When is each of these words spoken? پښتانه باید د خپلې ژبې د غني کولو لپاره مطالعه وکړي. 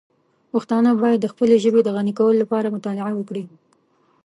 پښتانه 0.51 0.89
باید 1.01 1.19
د 1.21 1.27
خپلې 1.33 1.55
ژبې 1.63 1.81
د 1.83 1.89
غني 1.95 2.13
کولو 2.19 2.39
لپاره 2.43 2.73
مطالعه 2.75 3.13
وکړي. 3.15 3.43